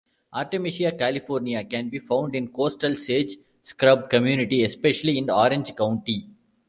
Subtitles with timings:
[0.33, 6.27] Artemisia californica can be found in Coastal sage scrub community, especially in Orange County.